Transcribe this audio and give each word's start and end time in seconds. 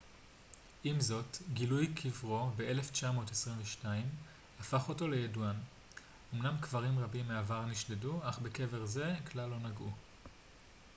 עם 0.83 0.99
זאת 1.01 1.37
גילוי 1.53 1.87
קברו 1.93 2.49
ב-1922 2.57 3.85
הפך 4.59 4.89
אותו 4.89 5.07
לידוען 5.07 5.55
אומנם 6.33 6.55
קברים 6.61 6.99
רבים 6.99 7.27
מהעבר 7.27 7.65
נשדדו 7.65 8.19
אך 8.23 8.39
בקבר 8.39 8.85
זה 8.85 9.15
כלל 9.31 9.49
לא 9.49 9.59
נגעו 9.59 9.91